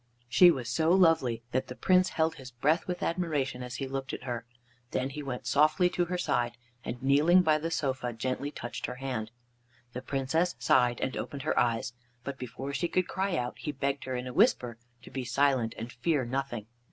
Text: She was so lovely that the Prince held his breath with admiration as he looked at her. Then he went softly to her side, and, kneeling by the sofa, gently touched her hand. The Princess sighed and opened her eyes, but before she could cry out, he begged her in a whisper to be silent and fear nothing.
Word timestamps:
She 0.27 0.49
was 0.49 0.67
so 0.67 0.89
lovely 0.89 1.43
that 1.51 1.67
the 1.67 1.75
Prince 1.75 2.09
held 2.09 2.33
his 2.37 2.49
breath 2.49 2.87
with 2.87 3.03
admiration 3.03 3.61
as 3.61 3.75
he 3.75 3.87
looked 3.87 4.13
at 4.13 4.23
her. 4.23 4.47
Then 4.89 5.11
he 5.11 5.21
went 5.21 5.45
softly 5.45 5.91
to 5.91 6.05
her 6.05 6.17
side, 6.17 6.57
and, 6.83 7.03
kneeling 7.03 7.43
by 7.43 7.59
the 7.59 7.69
sofa, 7.69 8.11
gently 8.11 8.49
touched 8.49 8.87
her 8.87 8.95
hand. 8.95 9.29
The 9.93 10.01
Princess 10.01 10.55
sighed 10.57 11.01
and 11.01 11.15
opened 11.15 11.43
her 11.43 11.59
eyes, 11.59 11.93
but 12.23 12.39
before 12.39 12.73
she 12.73 12.87
could 12.87 13.07
cry 13.07 13.37
out, 13.37 13.59
he 13.59 13.71
begged 13.71 14.05
her 14.05 14.15
in 14.15 14.25
a 14.25 14.33
whisper 14.33 14.79
to 15.03 15.11
be 15.11 15.23
silent 15.23 15.75
and 15.77 15.91
fear 15.93 16.25
nothing. 16.25 16.65